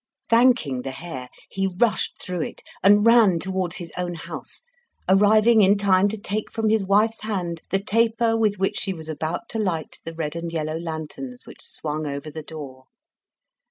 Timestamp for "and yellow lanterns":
10.35-11.45